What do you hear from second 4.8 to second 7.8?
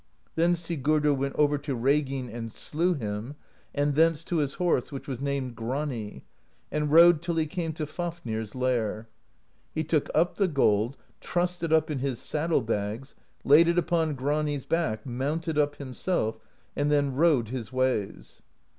which was named Grani, and rode till he came